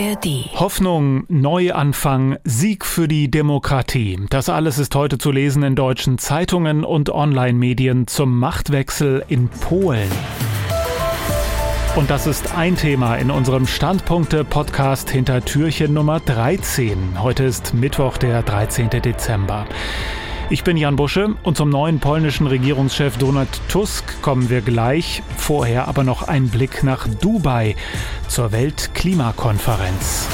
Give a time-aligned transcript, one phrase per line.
[0.00, 0.48] ARD.
[0.58, 4.18] Hoffnung, Neuanfang, Sieg für die Demokratie.
[4.30, 10.10] Das alles ist heute zu lesen in deutschen Zeitungen und Online-Medien zum Machtwechsel in Polen.
[11.96, 17.20] Und das ist ein Thema in unserem Standpunkte-Podcast hinter Türchen Nummer 13.
[17.20, 18.88] Heute ist Mittwoch, der 13.
[18.88, 19.66] Dezember.
[20.52, 25.22] Ich bin Jan Busche und zum neuen polnischen Regierungschef Donald Tusk kommen wir gleich.
[25.36, 27.76] Vorher aber noch ein Blick nach Dubai
[28.26, 30.26] zur Weltklimakonferenz.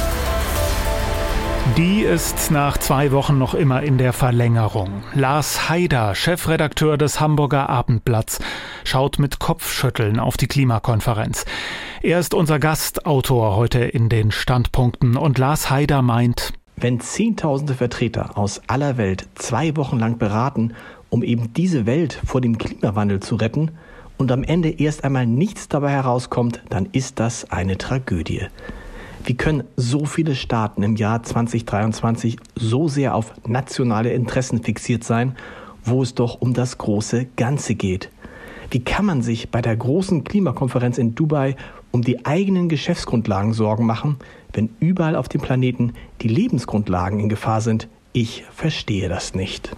[1.76, 5.02] Die ist nach zwei Wochen noch immer in der Verlängerung.
[5.12, 8.38] Lars Haider, Chefredakteur des Hamburger Abendblatts,
[8.84, 11.45] schaut mit Kopfschütteln auf die Klimakonferenz.
[12.01, 18.36] Er ist unser Gastautor heute in den Standpunkten und Lars Haider meint, wenn Zehntausende Vertreter
[18.36, 20.74] aus aller Welt zwei Wochen lang beraten,
[21.08, 23.72] um eben diese Welt vor dem Klimawandel zu retten,
[24.18, 28.46] und am Ende erst einmal nichts dabei herauskommt, dann ist das eine Tragödie.
[29.24, 35.36] Wie können so viele Staaten im Jahr 2023 so sehr auf nationale Interessen fixiert sein,
[35.84, 38.10] wo es doch um das große Ganze geht?
[38.70, 41.56] Wie kann man sich bei der großen Klimakonferenz in Dubai
[41.92, 44.16] um die eigenen Geschäftsgrundlagen Sorgen machen,
[44.52, 47.88] wenn überall auf dem Planeten die Lebensgrundlagen in Gefahr sind.
[48.12, 49.70] Ich verstehe das nicht.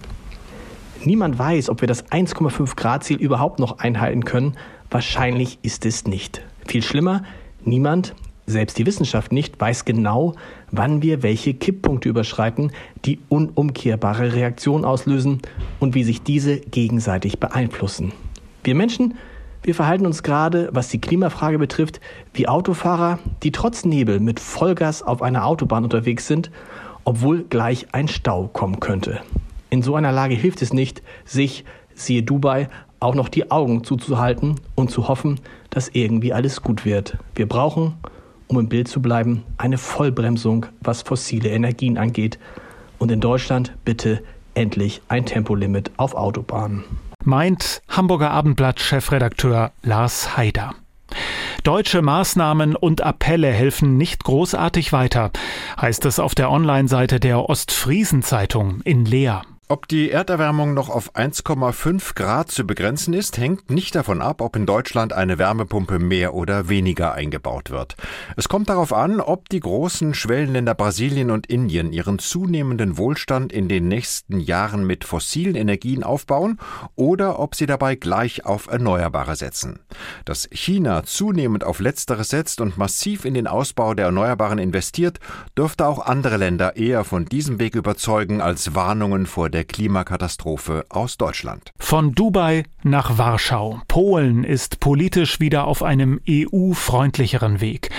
[1.05, 4.57] Niemand weiß, ob wir das 1,5 Grad Ziel überhaupt noch einhalten können.
[4.91, 6.41] Wahrscheinlich ist es nicht.
[6.65, 7.23] Viel schlimmer,
[7.63, 8.15] niemand,
[8.47, 10.33] selbst die Wissenschaft nicht, weiß genau,
[10.71, 12.71] wann wir welche Kipppunkte überschreiten,
[13.05, 15.41] die unumkehrbare Reaktionen auslösen
[15.79, 18.11] und wie sich diese gegenseitig beeinflussen.
[18.69, 19.15] Wir Menschen
[19.63, 21.99] wir verhalten uns gerade, was die Klimafrage betrifft,
[22.35, 26.49] wie Autofahrer, die trotz Nebel mit Vollgas auf einer Autobahn unterwegs sind,
[27.03, 29.21] obwohl gleich ein Stau kommen könnte.
[29.69, 34.55] In so einer Lage hilft es nicht, sich, siehe Dubai, auch noch die Augen zuzuhalten
[34.75, 35.39] und zu hoffen,
[35.71, 37.17] dass irgendwie alles gut wird.
[37.33, 37.95] Wir brauchen,
[38.47, 42.37] um im Bild zu bleiben, eine Vollbremsung, was fossile Energien angeht.
[42.99, 44.21] Und in Deutschland bitte
[44.53, 46.83] endlich ein Tempolimit auf Autobahnen
[47.25, 50.75] meint Hamburger Abendblatt-Chefredakteur Lars Haider.
[51.63, 55.31] Deutsche Maßnahmen und Appelle helfen nicht großartig weiter,
[55.79, 59.41] heißt es auf der Online-Seite der Ostfriesen-Zeitung in Leer.
[59.71, 64.55] Ob die Erderwärmung noch auf 1,5 Grad zu begrenzen ist, hängt nicht davon ab, ob
[64.55, 67.95] in Deutschland eine Wärmepumpe mehr oder weniger eingebaut wird.
[68.35, 73.67] Es kommt darauf an, ob die großen Schwellenländer Brasilien und Indien ihren zunehmenden Wohlstand in
[73.67, 76.57] den nächsten Jahren mit fossilen Energien aufbauen
[76.95, 79.81] oder ob sie dabei gleich auf Erneuerbare setzen.
[80.25, 85.19] Dass China zunehmend auf Letzteres setzt und massiv in den Ausbau der Erneuerbaren investiert,
[85.55, 90.85] dürfte auch andere Länder eher von diesem Weg überzeugen als Warnungen vor der der Klimakatastrophe
[90.87, 91.73] aus Deutschland.
[91.77, 93.81] Von Dubai nach Warschau.
[93.89, 97.89] Polen ist politisch wieder auf einem EU-freundlicheren Weg.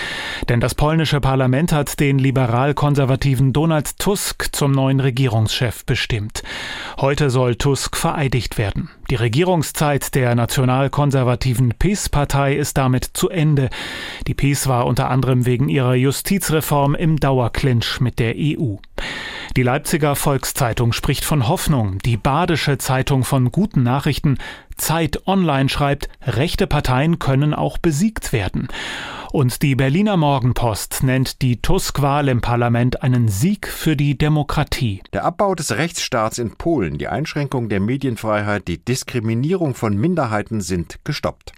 [0.49, 6.43] Denn das polnische Parlament hat den liberal-konservativen Donald Tusk zum neuen Regierungschef bestimmt.
[6.99, 8.89] Heute soll Tusk vereidigt werden.
[9.11, 13.69] Die Regierungszeit der nationalkonservativen PiS-Partei ist damit zu Ende.
[14.27, 18.77] Die PiS war unter anderem wegen ihrer Justizreform im Dauerclinch mit der EU.
[19.57, 21.99] Die Leipziger Volkszeitung spricht von Hoffnung.
[21.99, 24.39] Die Badische Zeitung von guten Nachrichten.
[24.81, 28.69] Zeit Online schreibt, rechte Parteien können auch besiegt werden.
[29.33, 35.03] Und die Berliner Morgenpost nennt die Tusk-Wahl im Parlament einen Sieg für die Demokratie.
[35.13, 40.99] Der Abbau des Rechtsstaats in Polen, die Einschränkung der Medienfreiheit, die Diskriminierung von Minderheiten sind
[41.05, 41.53] gestoppt.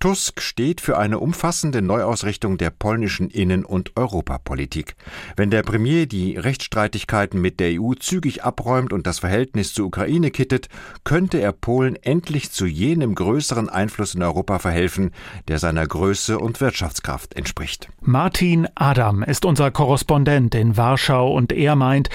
[0.00, 4.94] Tusk steht für eine umfassende Neuausrichtung der polnischen Innen- und Europapolitik.
[5.36, 10.30] Wenn der Premier die Rechtsstreitigkeiten mit der EU zügig abräumt und das Verhältnis zur Ukraine
[10.30, 10.68] kittet,
[11.04, 15.12] könnte er Polen endlich zu jenem größeren Einfluss in Europa verhelfen,
[15.48, 17.88] der seiner Größe und Wirtschaftskraft entspricht.
[18.00, 22.08] Martin Adam ist unser Korrespondent in Warschau und er meint,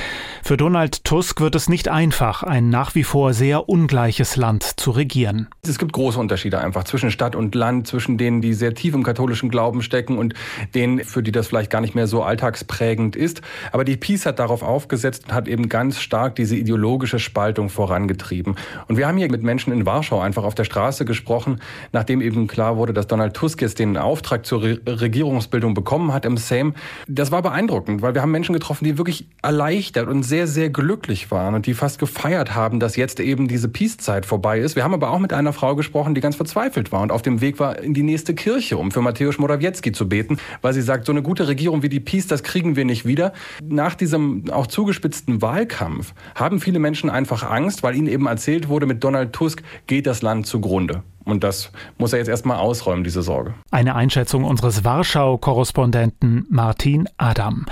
[0.43, 4.91] für Donald Tusk wird es nicht einfach, ein nach wie vor sehr ungleiches Land zu
[4.91, 5.47] regieren.
[5.61, 9.03] Es gibt große Unterschiede einfach zwischen Stadt und Land, zwischen denen, die sehr tief im
[9.03, 10.33] katholischen Glauben stecken und
[10.73, 13.41] denen, für die das vielleicht gar nicht mehr so alltagsprägend ist.
[13.71, 18.55] Aber die Peace hat darauf aufgesetzt und hat eben ganz stark diese ideologische Spaltung vorangetrieben.
[18.87, 21.59] Und wir haben hier mit Menschen in Warschau einfach auf der Straße gesprochen,
[21.91, 26.25] nachdem eben klar wurde, dass Donald Tusk jetzt den Auftrag zur Re Regierungsbildung bekommen hat
[26.25, 26.73] im Sejm.
[27.07, 31.31] Das war beeindruckend, weil wir haben Menschen getroffen, die wirklich erleichtert und sehr, sehr glücklich
[31.31, 34.75] waren und die fast gefeiert haben, dass jetzt eben diese Peace-Zeit vorbei ist.
[34.75, 37.41] Wir haben aber auch mit einer Frau gesprochen, die ganz verzweifelt war und auf dem
[37.41, 41.05] Weg war in die nächste Kirche, um für Mateusz Morawiecki zu beten, weil sie sagt,
[41.05, 43.33] so eine gute Regierung wie die Peace, das kriegen wir nicht wieder.
[43.63, 48.85] Nach diesem auch zugespitzten Wahlkampf haben viele Menschen einfach Angst, weil ihnen eben erzählt wurde,
[48.85, 51.03] mit Donald Tusk geht das Land zugrunde.
[51.23, 53.53] Und das muss er jetzt erstmal ausräumen, diese Sorge.
[53.69, 57.65] Eine Einschätzung unseres Warschau-Korrespondenten Martin Adam.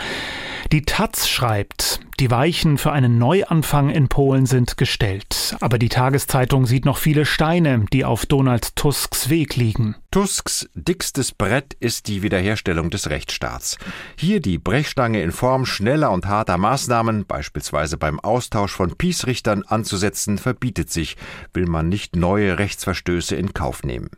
[0.71, 5.55] Die Taz schreibt, die Weichen für einen Neuanfang in Polen sind gestellt.
[5.61, 9.95] Aber die Tageszeitung sieht noch viele Steine, die auf Donald Tusks Weg liegen.
[10.11, 13.79] Tusks dickstes Brett ist die Wiederherstellung des Rechtsstaats.
[14.15, 20.37] Hier die Brechstange in Form schneller und harter Maßnahmen, beispielsweise beim Austausch von Peace-Richtern anzusetzen,
[20.37, 21.17] verbietet sich,
[21.51, 24.11] will man nicht neue Rechtsverstöße in Kauf nehmen.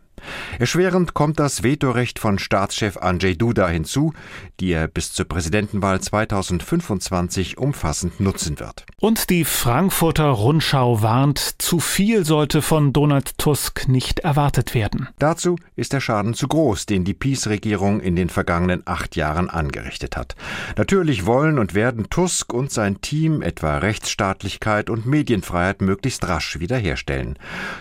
[0.59, 4.13] Erschwerend kommt das Vetorecht von Staatschef Andrzej Duda hinzu,
[4.59, 8.85] die er bis zur Präsidentenwahl 2025 umfassend nutzen wird.
[9.00, 15.09] Und die Frankfurter Rundschau warnt, zu viel sollte von Donald Tusk nicht erwartet werden.
[15.19, 20.17] Dazu ist der Schaden zu groß, den die Peace-Regierung in den vergangenen acht Jahren angerichtet
[20.17, 20.35] hat.
[20.77, 27.38] Natürlich wollen und werden Tusk und sein Team etwa Rechtsstaatlichkeit und Medienfreiheit möglichst rasch wiederherstellen.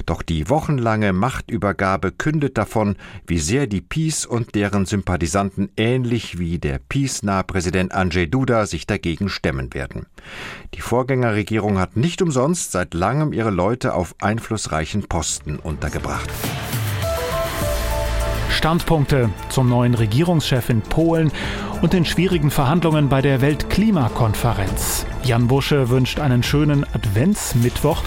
[0.06, 2.94] Doch die wochenlange Machtübergabe verkündet davon,
[3.26, 8.86] wie sehr die Peace und deren Sympathisanten ähnlich wie der Peace-nahe Präsident Andrzej Duda sich
[8.86, 10.06] dagegen stemmen werden.
[10.74, 16.30] Die Vorgängerregierung hat nicht umsonst seit langem ihre Leute auf einflussreichen Posten untergebracht.
[18.48, 21.32] Standpunkte zum neuen Regierungschef in Polen
[21.82, 25.04] und den schwierigen Verhandlungen bei der Weltklimakonferenz.
[25.24, 28.04] Jan Busche wünscht einen schönen Adventsmittwoch.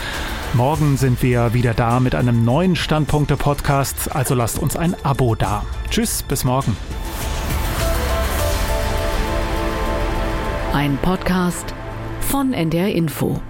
[0.54, 5.66] Morgen sind wir wieder da mit einem neuen Standpunkte-Podcast, also lasst uns ein Abo da.
[5.90, 6.78] Tschüss, bis morgen.
[10.72, 11.74] Ein Podcast
[12.22, 13.42] von NDR Info.